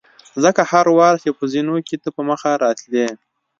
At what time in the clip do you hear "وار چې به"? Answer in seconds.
0.97-1.35